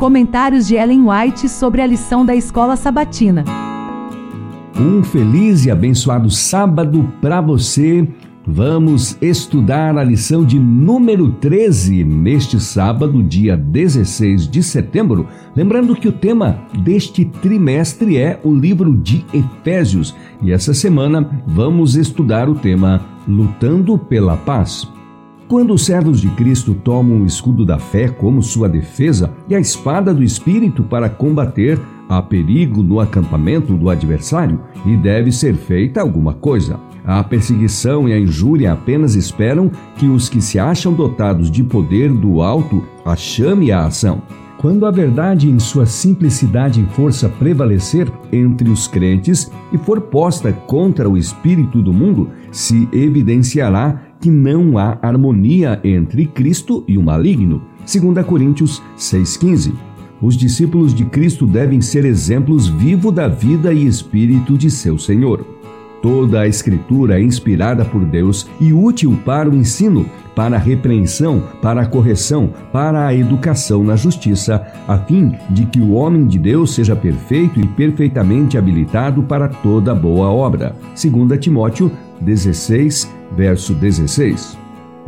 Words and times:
Comentários 0.00 0.66
de 0.66 0.76
Ellen 0.76 1.04
White 1.10 1.46
sobre 1.46 1.82
a 1.82 1.86
lição 1.86 2.24
da 2.24 2.34
escola 2.34 2.74
sabatina. 2.74 3.44
Um 4.74 5.04
feliz 5.04 5.66
e 5.66 5.70
abençoado 5.70 6.30
sábado 6.30 7.12
para 7.20 7.38
você. 7.42 8.08
Vamos 8.46 9.18
estudar 9.20 9.98
a 9.98 10.02
lição 10.02 10.42
de 10.42 10.58
número 10.58 11.32
13 11.32 12.02
neste 12.02 12.58
sábado, 12.58 13.22
dia 13.22 13.58
16 13.58 14.48
de 14.48 14.62
setembro. 14.62 15.28
Lembrando 15.54 15.94
que 15.94 16.08
o 16.08 16.12
tema 16.12 16.62
deste 16.82 17.26
trimestre 17.26 18.16
é 18.16 18.40
o 18.42 18.54
livro 18.54 18.96
de 18.96 19.22
Efésios 19.34 20.16
e 20.40 20.50
essa 20.50 20.72
semana 20.72 21.28
vamos 21.46 21.94
estudar 21.94 22.48
o 22.48 22.54
tema 22.54 23.04
Lutando 23.28 23.98
pela 23.98 24.34
Paz. 24.34 24.88
Quando 25.50 25.74
os 25.74 25.84
servos 25.84 26.20
de 26.20 26.28
Cristo 26.28 26.74
tomam 26.74 27.22
o 27.22 27.26
escudo 27.26 27.66
da 27.66 27.76
fé 27.76 28.06
como 28.06 28.40
sua 28.40 28.68
defesa 28.68 29.32
e 29.48 29.54
a 29.56 29.58
espada 29.58 30.14
do 30.14 30.22
Espírito 30.22 30.84
para 30.84 31.10
combater, 31.10 31.76
há 32.08 32.22
perigo 32.22 32.84
no 32.84 33.00
acampamento 33.00 33.76
do 33.76 33.90
adversário 33.90 34.60
e 34.86 34.96
deve 34.96 35.32
ser 35.32 35.56
feita 35.56 36.00
alguma 36.00 36.34
coisa. 36.34 36.78
A 37.04 37.24
perseguição 37.24 38.08
e 38.08 38.12
a 38.12 38.18
injúria 38.20 38.72
apenas 38.72 39.16
esperam 39.16 39.72
que 39.96 40.06
os 40.06 40.28
que 40.28 40.40
se 40.40 40.56
acham 40.56 40.92
dotados 40.92 41.50
de 41.50 41.64
poder 41.64 42.12
do 42.12 42.42
alto 42.42 42.84
a 43.04 43.16
chame 43.16 43.72
à 43.72 43.86
ação. 43.86 44.22
Quando 44.56 44.86
a 44.86 44.90
verdade 44.92 45.50
em 45.50 45.58
sua 45.58 45.84
simplicidade 45.84 46.80
e 46.80 46.94
força 46.94 47.28
prevalecer 47.28 48.08
entre 48.30 48.70
os 48.70 48.86
crentes 48.86 49.50
e 49.72 49.78
for 49.78 50.00
posta 50.00 50.52
contra 50.52 51.10
o 51.10 51.16
espírito 51.16 51.82
do 51.82 51.92
mundo, 51.92 52.28
se 52.52 52.88
evidenciará 52.92 54.09
que 54.20 54.30
não 54.30 54.76
há 54.76 54.98
harmonia 55.00 55.80
entre 55.82 56.26
Cristo 56.26 56.84
e 56.86 56.98
o 56.98 57.02
maligno. 57.02 57.62
2 57.80 58.24
Coríntios 58.26 58.82
6,15. 58.96 59.72
Os 60.20 60.36
discípulos 60.36 60.94
de 60.94 61.06
Cristo 61.06 61.46
devem 61.46 61.80
ser 61.80 62.04
exemplos 62.04 62.68
vivos 62.68 63.14
da 63.14 63.26
vida 63.26 63.72
e 63.72 63.86
espírito 63.86 64.58
de 64.58 64.70
seu 64.70 64.98
Senhor. 64.98 65.46
Toda 66.02 66.40
a 66.40 66.48
Escritura 66.48 67.18
é 67.18 67.22
inspirada 67.22 67.84
por 67.84 68.04
Deus 68.04 68.48
e 68.58 68.72
útil 68.72 69.18
para 69.24 69.48
o 69.48 69.54
ensino, 69.54 70.06
para 70.34 70.56
a 70.56 70.58
repreensão, 70.58 71.42
para 71.60 71.82
a 71.82 71.86
correção, 71.86 72.50
para 72.72 73.06
a 73.06 73.14
educação 73.14 73.84
na 73.84 73.96
justiça, 73.96 74.66
a 74.88 74.96
fim 74.98 75.32
de 75.50 75.66
que 75.66 75.80
o 75.80 75.92
homem 75.92 76.26
de 76.26 76.38
Deus 76.38 76.74
seja 76.74 76.96
perfeito 76.96 77.60
e 77.60 77.66
perfeitamente 77.66 78.56
habilitado 78.56 79.22
para 79.22 79.48
toda 79.48 79.94
boa 79.94 80.28
obra. 80.28 80.74
2 80.94 81.38
Timóteo 81.38 81.90
16, 82.20 83.19
verso 83.40 83.72
16. 83.72 84.58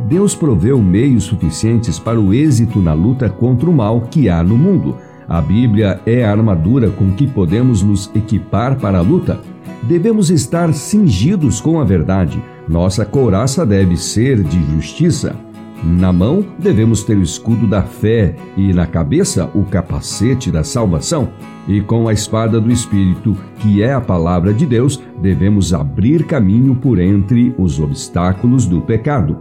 Deus 0.09 0.33
proveu 0.33 0.81
meios 0.81 1.25
suficientes 1.25 1.99
para 1.99 2.19
o 2.19 2.33
êxito 2.33 2.81
na 2.81 2.91
luta 2.91 3.29
contra 3.29 3.69
o 3.69 3.73
mal 3.73 4.01
que 4.01 4.27
há 4.27 4.43
no 4.43 4.57
mundo. 4.57 4.97
A 5.29 5.39
Bíblia 5.39 6.01
é 6.03 6.25
a 6.25 6.31
armadura 6.31 6.89
com 6.89 7.11
que 7.11 7.27
podemos 7.27 7.83
nos 7.83 8.09
equipar 8.15 8.75
para 8.77 8.97
a 8.97 9.01
luta. 9.01 9.39
Devemos 9.83 10.31
estar 10.31 10.73
cingidos 10.73 11.61
com 11.61 11.79
a 11.79 11.83
verdade. 11.83 12.41
Nossa 12.67 13.05
couraça 13.05 13.63
deve 13.67 13.95
ser 13.97 14.41
de 14.41 14.59
justiça. 14.73 15.35
Na 15.83 16.13
mão, 16.13 16.45
devemos 16.57 17.03
ter 17.03 17.17
o 17.17 17.21
escudo 17.21 17.67
da 17.67 17.83
fé 17.83 18.33
e 18.55 18.71
na 18.71 18.87
cabeça 18.87 19.49
o 19.53 19.63
capacete 19.63 20.49
da 20.49 20.63
salvação. 20.63 21.29
E 21.67 21.81
com 21.81 22.07
a 22.07 22.13
espada 22.13 22.59
do 22.59 22.71
Espírito, 22.71 23.35
que 23.59 23.83
é 23.83 23.93
a 23.93 23.99
palavra 23.99 24.53
de 24.53 24.65
Deus, 24.65 25.01
devemos 25.21 25.73
abrir 25.73 26.25
caminho 26.25 26.73
por 26.73 26.99
entre 26.99 27.53
os 27.57 27.81
obstáculos 27.81 28.65
do 28.65 28.79
pecado. 28.79 29.37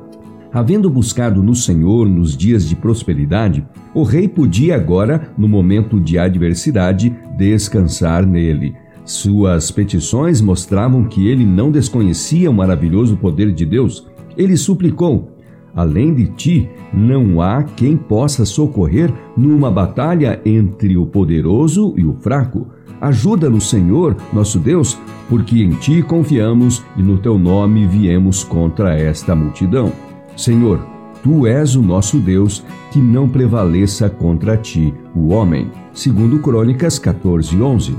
Havendo 0.52 0.90
buscado 0.90 1.42
no 1.42 1.54
Senhor 1.54 2.08
nos 2.08 2.36
dias 2.36 2.68
de 2.68 2.74
prosperidade, 2.74 3.64
o 3.94 4.02
rei 4.02 4.26
podia 4.26 4.74
agora, 4.74 5.32
no 5.38 5.48
momento 5.48 6.00
de 6.00 6.18
adversidade, 6.18 7.14
descansar 7.36 8.26
nele. 8.26 8.74
Suas 9.04 9.70
petições 9.70 10.40
mostravam 10.40 11.04
que 11.04 11.28
ele 11.28 11.44
não 11.44 11.70
desconhecia 11.70 12.50
o 12.50 12.54
maravilhoso 12.54 13.16
poder 13.16 13.52
de 13.52 13.64
Deus. 13.64 14.06
Ele 14.36 14.56
suplicou: 14.56 15.31
Além 15.74 16.12
de 16.12 16.26
ti, 16.26 16.68
não 16.92 17.40
há 17.40 17.62
quem 17.62 17.96
possa 17.96 18.44
socorrer 18.44 19.12
numa 19.36 19.70
batalha 19.70 20.40
entre 20.44 20.96
o 20.96 21.06
poderoso 21.06 21.94
e 21.96 22.04
o 22.04 22.14
fraco. 22.14 22.66
Ajuda-nos, 23.00 23.68
Senhor, 23.68 24.16
nosso 24.32 24.58
Deus, 24.58 24.98
porque 25.28 25.62
em 25.62 25.70
ti 25.70 26.02
confiamos 26.02 26.84
e 26.96 27.02
no 27.02 27.18
teu 27.18 27.38
nome 27.38 27.86
viemos 27.86 28.44
contra 28.44 28.96
esta 28.96 29.34
multidão. 29.34 29.90
Senhor, 30.36 30.78
tu 31.22 31.46
és 31.46 31.74
o 31.74 31.82
nosso 31.82 32.18
Deus, 32.18 32.62
que 32.90 32.98
não 32.98 33.28
prevaleça 33.28 34.10
contra 34.10 34.56
ti 34.56 34.92
o 35.16 35.28
homem. 35.28 35.70
Segundo 35.92 36.38
Crônicas 36.38 36.98
14, 36.98 37.60
11. 37.60 37.96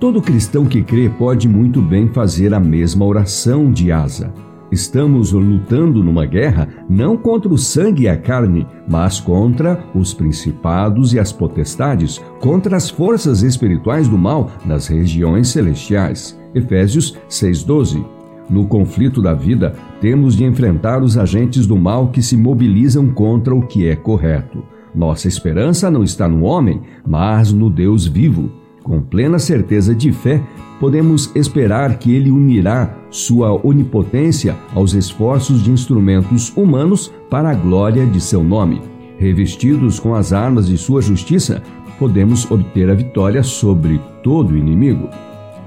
Todo 0.00 0.20
cristão 0.22 0.64
que 0.64 0.82
crê 0.82 1.08
pode 1.08 1.48
muito 1.48 1.80
bem 1.80 2.08
fazer 2.08 2.52
a 2.52 2.60
mesma 2.60 3.04
oração 3.04 3.70
de 3.70 3.92
Asa. 3.92 4.32
Estamos 4.70 5.30
lutando 5.30 6.02
numa 6.02 6.26
guerra 6.26 6.68
não 6.88 7.16
contra 7.16 7.52
o 7.52 7.56
sangue 7.56 8.04
e 8.04 8.08
a 8.08 8.16
carne, 8.16 8.66
mas 8.88 9.20
contra 9.20 9.84
os 9.94 10.12
principados 10.12 11.14
e 11.14 11.20
as 11.20 11.32
potestades, 11.32 12.20
contra 12.40 12.76
as 12.76 12.90
forças 12.90 13.42
espirituais 13.42 14.08
do 14.08 14.18
mal 14.18 14.50
nas 14.64 14.88
regiões 14.88 15.48
celestiais. 15.48 16.38
Efésios 16.52 17.16
6:12. 17.28 18.04
No 18.50 18.66
conflito 18.66 19.22
da 19.22 19.34
vida, 19.34 19.74
temos 20.00 20.36
de 20.36 20.44
enfrentar 20.44 21.02
os 21.02 21.16
agentes 21.16 21.66
do 21.66 21.76
mal 21.76 22.08
que 22.08 22.22
se 22.22 22.36
mobilizam 22.36 23.08
contra 23.08 23.54
o 23.54 23.62
que 23.62 23.86
é 23.88 23.94
correto. 23.94 24.62
Nossa 24.94 25.28
esperança 25.28 25.90
não 25.90 26.02
está 26.02 26.28
no 26.28 26.42
homem, 26.42 26.80
mas 27.06 27.52
no 27.52 27.68
Deus 27.68 28.06
vivo. 28.06 28.50
Com 28.82 29.00
plena 29.00 29.38
certeza 29.38 29.94
de 29.94 30.12
fé, 30.12 30.40
podemos 30.78 31.30
esperar 31.34 31.98
que 31.98 32.14
ele 32.14 32.30
unirá 32.30 32.96
sua 33.16 33.58
onipotência 33.66 34.54
aos 34.74 34.92
esforços 34.92 35.62
de 35.62 35.70
instrumentos 35.70 36.52
humanos 36.54 37.10
para 37.30 37.48
a 37.50 37.54
glória 37.54 38.04
de 38.06 38.20
seu 38.20 38.44
nome. 38.44 38.82
Revestidos 39.18 39.98
com 39.98 40.14
as 40.14 40.34
armas 40.34 40.66
de 40.66 40.76
sua 40.76 41.00
justiça, 41.00 41.62
podemos 41.98 42.50
obter 42.50 42.90
a 42.90 42.94
vitória 42.94 43.42
sobre 43.42 43.98
todo 44.22 44.54
inimigo. 44.56 45.08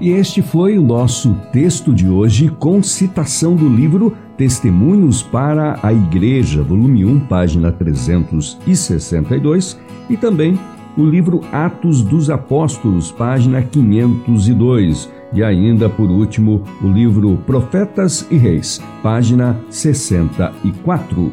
E 0.00 0.10
este 0.10 0.40
foi 0.40 0.78
o 0.78 0.82
nosso 0.82 1.34
texto 1.52 1.92
de 1.92 2.08
hoje 2.08 2.48
com 2.58 2.80
citação 2.82 3.54
do 3.56 3.68
livro 3.68 4.16
Testemunhos 4.36 5.22
para 5.22 5.78
a 5.82 5.92
Igreja, 5.92 6.62
volume 6.62 7.04
1, 7.04 7.20
página 7.20 7.70
362, 7.72 9.78
e 10.08 10.16
também 10.16 10.58
o 10.96 11.04
livro 11.04 11.40
Atos 11.52 12.02
dos 12.02 12.30
Apóstolos, 12.30 13.10
página 13.12 13.62
502, 13.62 15.10
e 15.32 15.44
ainda, 15.44 15.88
por 15.88 16.10
último, 16.10 16.62
o 16.82 16.88
livro 16.88 17.38
Profetas 17.46 18.26
e 18.30 18.36
Reis, 18.36 18.82
página 19.02 19.56
64. 19.68 21.30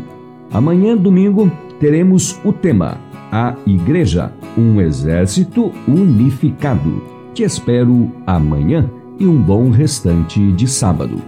Amanhã, 0.52 0.96
domingo, 0.96 1.52
teremos 1.80 2.40
o 2.44 2.54
tema 2.54 2.98
A 3.32 3.56
Igreja, 3.66 4.32
um 4.58 4.80
exército 4.80 5.72
unificado. 5.88 7.02
Te 7.34 7.44
espero 7.44 8.12
amanhã 8.26 8.90
e 9.20 9.26
um 9.26 9.42
bom 9.42 9.70
restante 9.70 10.52
de 10.54 10.68
sábado. 10.68 11.22